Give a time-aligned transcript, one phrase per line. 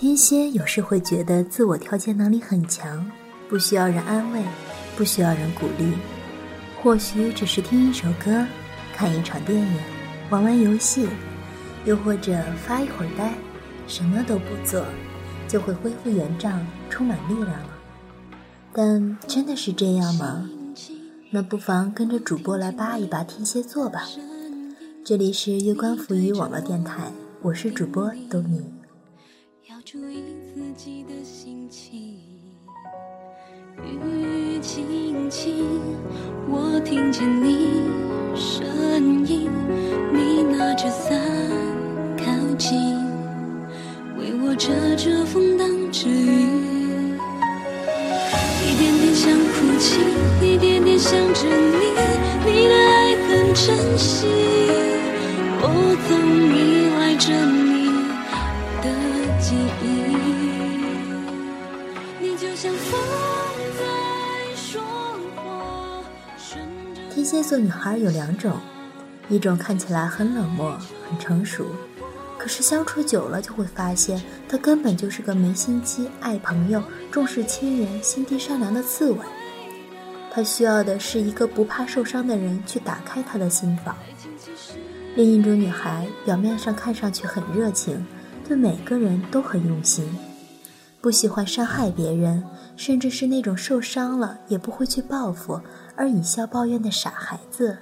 [0.00, 3.04] 天蝎有时会觉得自我调节能力很强，
[3.50, 4.42] 不需要人安慰，
[4.96, 5.92] 不需要人鼓励，
[6.82, 8.46] 或许只是听一首歌，
[8.94, 9.76] 看一场电影，
[10.30, 11.06] 玩玩游戏，
[11.84, 13.34] 又或者发一会儿呆，
[13.86, 14.82] 什么都不做，
[15.46, 17.68] 就会恢复原状，充满力量了。
[18.72, 20.48] 但真的是这样吗？
[21.30, 24.08] 那不妨跟着主播来扒一扒天蝎座吧。
[25.04, 28.79] 这里是月光浮语网络电台，我是主播豆米。
[29.92, 30.22] 注意
[30.54, 32.14] 自己的心情。
[33.82, 35.66] 雨轻轻，
[36.48, 37.82] 我听见你
[38.36, 39.50] 声音。
[40.12, 41.20] 你拿着伞
[42.16, 42.24] 靠
[42.56, 42.78] 近，
[44.16, 47.18] 为我遮着风挡着雨。
[48.62, 49.98] 一点点想哭泣，
[50.40, 51.90] 一点点想着你，
[52.46, 54.28] 你的爱很珍惜。
[55.60, 55.66] 我
[56.06, 56.16] 总
[56.54, 57.59] 依赖着你。
[67.12, 68.60] 天蝎座女孩有两种，
[69.28, 71.66] 一种看起来很冷漠、很成熟，
[72.38, 79.18] 可是相处久了就会发现，她根本就是个没心机、爱朋友、重视亲人、心地善良的刺猬。
[80.32, 83.96] 她需要的是一个不怕受伤的人去打开她的心房。
[85.16, 88.06] 另一种女孩表面上看上去很热情。
[88.50, 90.04] 对每个人都很用心，
[91.00, 92.42] 不喜欢伤害别人，
[92.74, 95.60] 甚至是那种受伤了也不会去报复
[95.94, 97.78] 而以笑抱怨的傻孩子。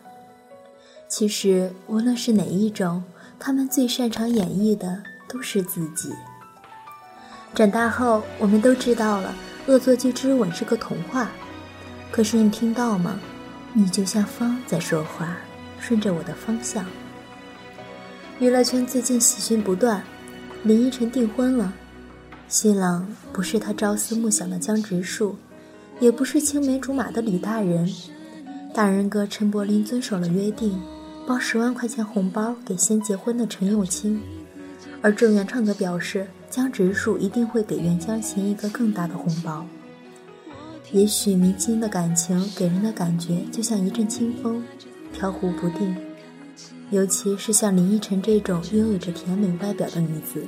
[1.09, 3.03] 其实无论是哪一种，
[3.39, 6.13] 他们最擅长演绎的都是自己。
[7.55, 9.35] 长大后，我们都知道了
[9.73, 11.31] 《恶作剧之吻》是个童话，
[12.13, 13.19] 可是你听到吗？
[13.73, 15.35] 你就像风在说话，
[15.81, 16.85] 顺着我的方向。
[18.39, 20.05] 娱乐圈最近喜讯不断。
[20.65, 21.73] 林依晨订婚了，
[22.49, 25.37] 新郎不是他朝思暮想的江直树，
[26.01, 27.89] 也不是青梅竹马的李大人。
[28.75, 30.79] 大人哥陈柏霖遵守了约定，
[31.27, 34.21] 包十万块钱红包给先结婚的陈又青，
[35.01, 39.65] 而郑元畅则表示江直树一定会给袁湘琴一个更大的红包。
[40.91, 44.63] 也许明星的感情给人的感觉就像一阵清风，
[45.13, 45.95] 飘忽不定。
[46.91, 50.43] 尤其是像林依晨这种拥有着甜美外表的女子，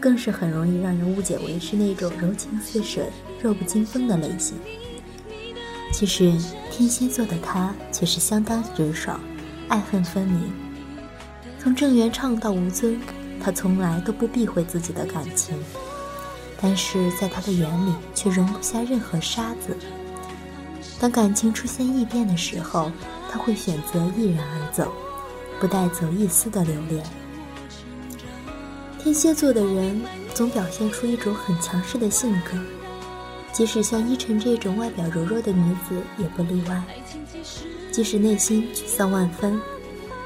[0.00, 3.10] 更是很容易让人误解为是那种柔情似水、
[3.42, 4.56] 弱不禁风的类型。
[5.92, 6.32] 其实
[6.70, 9.20] 天蝎座的她却是相当直爽，
[9.68, 10.50] 爱恨分明。
[11.58, 12.98] 从郑元畅到吴尊，
[13.38, 15.54] 她从来都不避讳自己的感情，
[16.58, 19.76] 但是在他的眼里却容不下任何沙子。
[20.98, 22.90] 当感情出现异变的时候，
[23.30, 24.90] 他会选择毅然而走。
[25.60, 27.04] 不带走一丝的留恋。
[28.98, 30.02] 天蝎座的人
[30.34, 32.58] 总表现出一种很强势的性格，
[33.52, 36.82] 即使像依晨这种外表柔弱的女子也不例外。
[37.92, 39.60] 即使内心沮丧万分，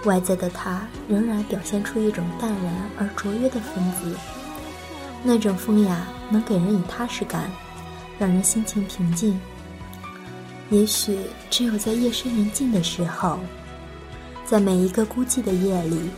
[0.04, 4.16] 外在的她仍然表现出一种淡然而卓越的风姿。
[5.22, 7.50] 那种风雅能给人以踏实感，
[8.18, 9.38] 让人心情平静。
[10.70, 11.18] 也许
[11.50, 13.38] 只有在夜深人静的时候。
[14.50, 16.10] 在每一个孤寂的夜里，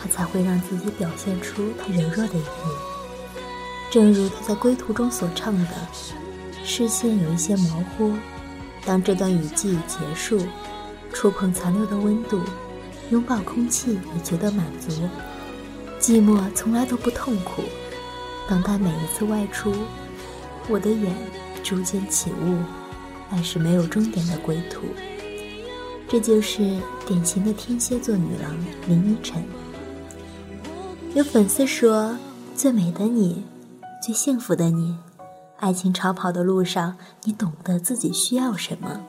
[0.00, 2.48] 他才会让自己表现出他柔弱的一面。
[3.90, 5.68] 正如他在归途中所唱的
[6.64, 8.16] ：“视线有一些模糊，
[8.86, 10.40] 当这段雨季结束，
[11.12, 12.40] 触碰残留的温度，
[13.10, 14.90] 拥抱空气也觉得满足。
[16.00, 17.64] 寂寞从来都不痛苦，
[18.48, 19.74] 等待每一次外出，
[20.70, 21.14] 我的眼
[21.62, 22.56] 逐渐起雾，
[23.28, 24.86] 爱是没有终点的归途。”
[26.08, 28.56] 这就是典型的天蝎座女郎
[28.88, 29.42] 林依晨。
[31.14, 32.16] 有粉丝说
[32.54, 33.42] ：“最美的你，
[34.02, 34.96] 最幸福的你，
[35.58, 39.00] 爱情长跑的路上，你懂得自己需要什么。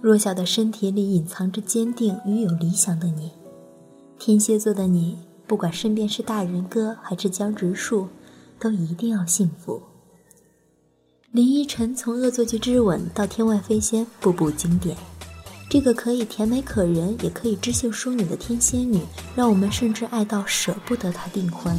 [0.00, 3.32] 弱小的身体里隐藏着坚定与有理想的你。
[4.18, 8.08] 天蝎座的你，不管身边是大人哥还是江直树，
[8.58, 9.82] 都一定要幸福。”
[11.32, 14.96] 林依晨从《恶作剧之吻》到《天外飞仙》，步步经典。
[15.72, 19.00] 这个可以甜美可人，也可以知性淑女的天蝎女，
[19.34, 21.74] 让我们甚至爱到舍不得她订婚。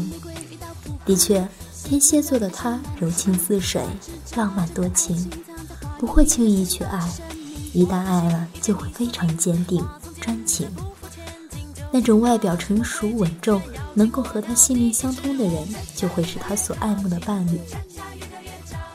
[1.06, 1.48] 的确，
[1.84, 3.86] 天蝎座的她柔情似水，
[4.36, 5.30] 浪漫多情，
[6.00, 7.08] 不会轻易去爱，
[7.72, 9.86] 一旦爱了就会非常坚定
[10.20, 10.68] 专情。
[11.92, 13.62] 那种外表成熟稳重，
[13.94, 17.60] 能够和他心灵相通的人，就会是他所爱慕的伴侣。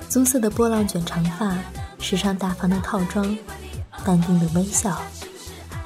[0.09, 1.57] 棕色的波浪卷长发，
[2.01, 3.39] 时尚大方的套装。
[4.09, 5.03] 淡定的微笑，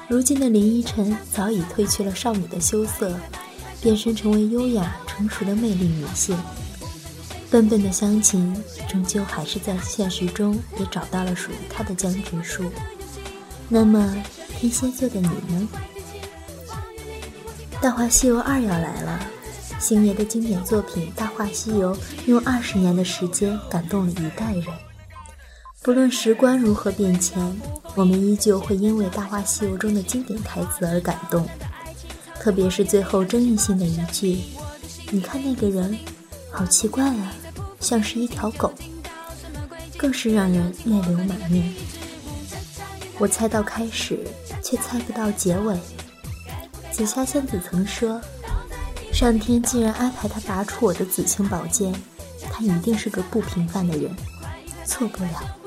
[0.07, 3.19] 如今的林依晨早已褪去了少女的羞涩，
[3.81, 6.33] 变身成为优雅成熟的魅力女性。
[7.51, 8.55] 笨笨的湘琴，
[8.87, 12.63] 终究还是在现实中也找到了属于她的江直树。
[13.67, 14.15] 那么，
[14.57, 15.67] 天蝎座的你呢？
[17.81, 19.19] 《大话西游二》要来了，
[19.81, 21.93] 星爷的经典作品《大话西游》
[22.25, 24.65] 用二十年的时间感动了一代人。
[25.83, 27.37] 不论时光如何变迁，
[27.93, 31.45] 我们依旧会因为《大话西游》中的经典台词而感动，
[32.39, 34.39] 特别是最后争议性的一句
[35.11, 35.97] ：“你看那个人，
[36.49, 37.33] 好奇怪啊，
[37.81, 38.73] 像是一条狗。”
[39.97, 41.73] 更是让人泪流满面。
[43.19, 44.25] 我猜到开始，
[44.61, 45.77] 却猜不到结尾。
[46.91, 48.21] 紫霞仙子曾说
[49.11, 51.93] ：“上天既然安排他拔出我的紫青宝剑，
[52.49, 54.09] 他一定是个不平凡的人，
[54.85, 55.57] 错不了。”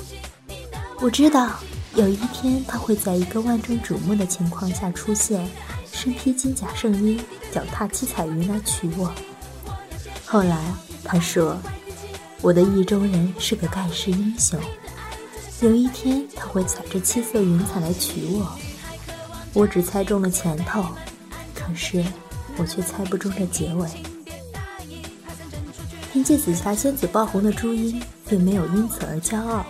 [0.98, 1.50] 我知道
[1.94, 5.48] 有一天他会在一个万众瞩目的情况下出现，
[5.92, 7.20] 身披金甲圣衣，
[7.52, 9.12] 脚踏七彩云来娶我。
[10.24, 10.58] 后来
[11.04, 11.56] 他说
[12.40, 14.58] ：“我的意中人是个盖世英雄，
[15.60, 18.50] 有一天他会踩着七色云彩来娶我。”
[19.52, 20.84] 我只猜中了前头，
[21.54, 22.04] 可是
[22.56, 23.88] 我却猜不中这结尾。
[26.12, 29.64] 凭借紫霞仙子爆红的朱茵，并没有因此而骄傲。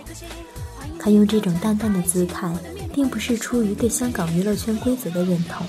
[1.07, 2.53] 他用这种淡淡的姿态，
[2.93, 5.65] 并不是出于对香港娱乐圈规则的认同，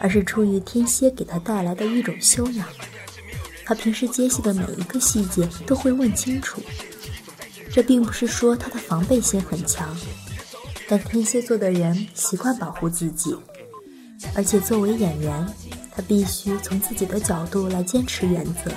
[0.00, 2.66] 而是出于天蝎给他带来的一种修养。
[3.64, 6.60] 他平时接戏的每一个细节都会问清楚。
[7.72, 9.96] 这并不是说他的防备心很强，
[10.88, 13.36] 但天蝎座的人习惯保护自己，
[14.34, 15.46] 而且作为演员，
[15.92, 18.72] 他必须从自己的角度来坚持原则。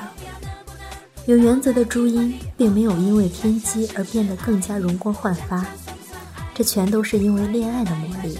[1.30, 5.64] 有原则的朱茵，并没有因为天机而变得更加容光焕发，
[6.56, 8.36] 这全都是因为恋爱的魔力。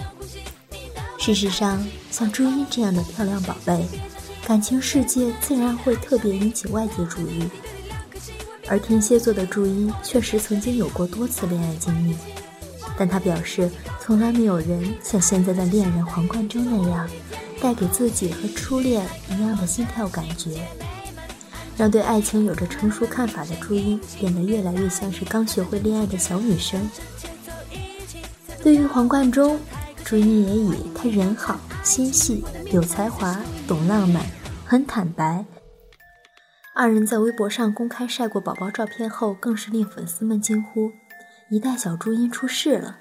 [1.16, 3.86] 事实上，像朱茵这样的漂亮宝贝，
[4.44, 7.48] 感情世界自然会特别引起外界注意。
[8.66, 12.16] 而天蝎座的朱茵确实曾经有过多次恋爱经历，
[12.98, 13.70] 但她表示，
[14.00, 17.08] 从来没有人像现在的恋人黄贯中那样，
[17.62, 20.60] 带给自己和初恋一样的心跳感觉。
[21.80, 26.78] 让对爱情有着成熟看法的朱茵变得越来越像是刚学会恋爱的小女生。
[28.62, 29.58] 对于黄贯中，
[30.04, 34.22] 朱茵也以他人好心细、有才华、懂浪漫、
[34.66, 35.42] 很坦白。
[36.74, 40.90] 二人在微博上公开晒过宝宝照片后，更是令粉丝们惊呼
[41.50, 42.98] ：“一代小朱茵出世了。”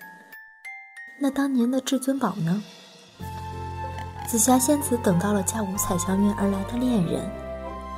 [1.19, 2.63] 那当年的至尊宝呢？
[4.25, 7.29] 紫霞仙子等到了驾五彩祥云而来的恋人，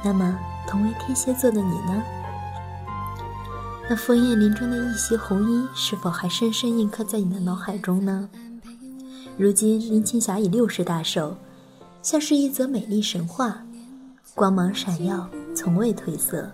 [0.04, 0.40] 那么？
[0.68, 2.04] 同为天蝎座的你呢？
[3.90, 8.30] 那枫叶林中的一袭红衣，是否还深深印刻在你的脑海中呢？
[9.38, 11.36] 如今林青霞已六十大寿，
[12.02, 13.64] 像是一则美丽神话，
[14.34, 16.50] 光芒闪耀，从未褪色。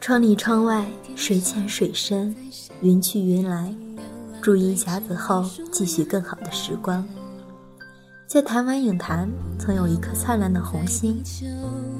[0.00, 2.34] 窗里窗外，水浅水深，
[2.80, 3.74] 云去云来，
[4.40, 7.06] 祝英霞子后继续更好的时光。
[8.26, 11.22] 在台湾影坛，曾有一颗灿烂的红星，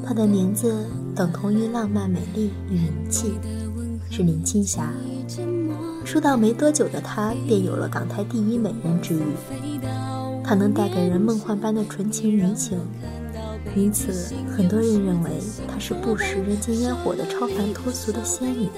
[0.04, 0.84] 她的名字
[1.14, 3.34] 等同于浪漫、美丽与名气，
[4.10, 4.92] 是林青霞。
[6.04, 9.22] 出道没多久的她，便有了港台第一美人之誉。
[10.42, 12.80] 她能带给人梦幻般的纯情迷情，
[13.76, 15.30] 因此很多人认为
[15.68, 18.68] 她是不食人间烟火的超凡脱俗的仙女。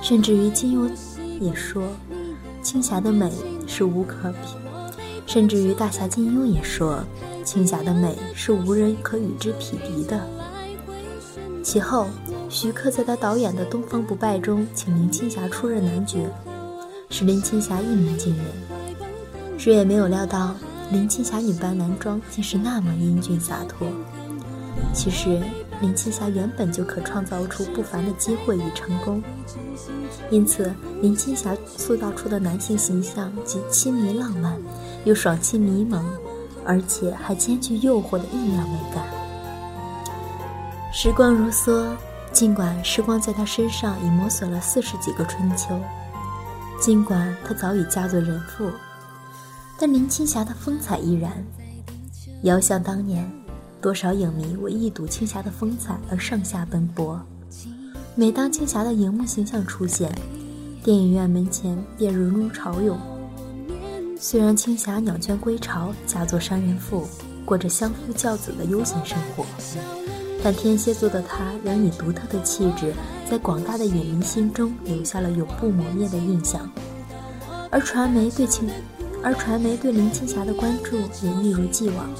[0.00, 0.90] 甚至于金庸
[1.38, 1.82] 也说，
[2.62, 3.30] 青霞的美
[3.66, 4.69] 是无可比。
[5.32, 7.04] 甚至于大侠金庸也说，
[7.44, 10.20] 青霞的美是无人可与之匹敌的。
[11.62, 12.08] 其后，
[12.48, 16.18] 徐克在他导演的《东方不败》中，请林青霞出任男角，
[17.10, 18.46] 使林青霞一鸣惊人。
[19.56, 20.52] 谁也没有料到，
[20.90, 23.86] 林青霞女扮男装竟是那么英俊洒脱。
[24.92, 25.40] 其实，
[25.80, 29.22] 林青霞原本就可创造出不凡的机会与成功，
[30.30, 34.56] 因此林青霞塑造出的男性形象既亲民浪漫。
[35.06, 36.04] 又爽气迷蒙，
[36.62, 39.02] 而且还兼具诱惑的异样美感。
[40.92, 41.86] 时光如梭，
[42.32, 45.80] 尽管时光在她身上已磨损了四十几个春秋，
[46.78, 48.70] 尽管她早已嫁作人妇，
[49.78, 51.32] 但林青霞的风采依然。
[52.42, 53.26] 遥想当年，
[53.80, 57.20] 多少影迷为一睹青霞的风采而上下奔波。
[58.14, 60.12] 每当青霞的荧幕形象出现，
[60.84, 62.98] 电影院门前便人如潮涌。
[64.18, 67.06] 虽然青霞鸟倦归巢，嫁作商人妇，
[67.46, 69.46] 过着相夫教子的悠闲生活，
[70.44, 72.92] 但天蝎座的她仍以独特的气质，
[73.30, 76.70] 在广大的影迷心中留下了永不磨灭的印象。
[77.70, 78.68] 而传媒对青，
[79.22, 82.10] 而传媒对林青霞的关注也一如既往，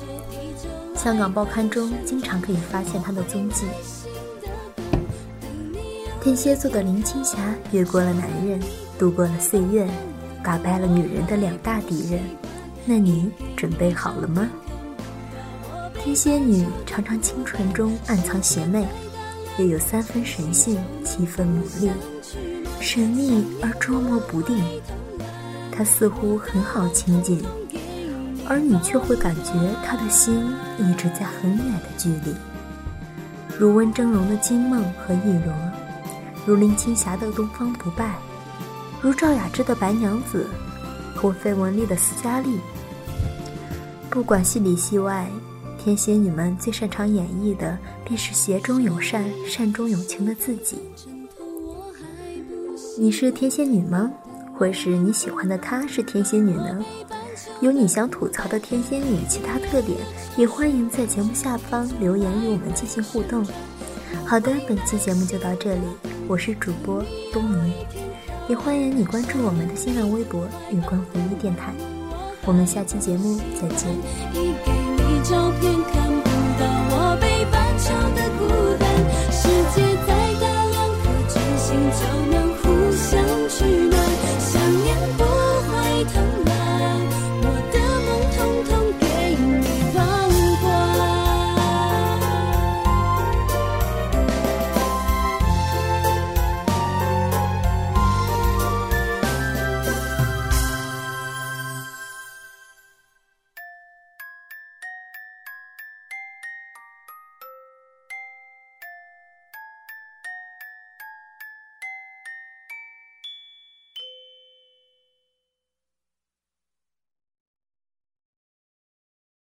[1.03, 3.65] 香港报刊中经常可以发现她的踪迹。
[6.23, 7.39] 天蝎座的林青霞
[7.73, 8.61] 越过了男人，
[8.99, 9.89] 度过了岁月，
[10.45, 12.21] 打败了女人的两大敌人。
[12.85, 14.47] 那你准备好了吗？
[15.95, 18.87] 天蝎女常常清纯中暗藏邪魅，
[19.57, 21.91] 又有三分神性，七分魔力，
[22.79, 24.63] 神秘而捉摸不定。
[25.73, 27.43] 她似乎很好亲近，
[28.51, 29.53] 而你却会感觉
[29.87, 32.35] 她的心一直在很远的距离。
[33.57, 35.55] 如温峥嵘的金梦和易罗，
[36.45, 38.17] 如林青霞的东方不败，
[39.01, 40.49] 如赵雅芝的白娘子，
[41.15, 42.59] 或费雯丽的斯嘉丽。
[44.11, 45.31] 不管戏里戏外。
[45.83, 50.79] 天蝎女们最擅长演绎的，便是邪中有善、善中有情的自己。
[52.99, 54.11] 你是天蝎女吗？
[54.55, 56.85] 或是你喜欢的她是天蝎女呢？
[57.61, 59.99] 有你想吐槽的天仙女其他特点，
[60.37, 63.47] 也欢迎在节目下方留言与我们进行互动。
[64.25, 65.83] 好的，本期节目就到这里，
[66.27, 67.75] 我是主播东尼，
[68.49, 71.75] 也欢迎你关注我们的新浪微博“月光红衣电台”。
[72.47, 74.70] 我们下期节目再见。